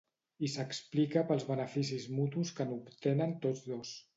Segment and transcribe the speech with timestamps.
[0.45, 3.95] I s’explica pels beneficis mutus que n’obtenen tots dos.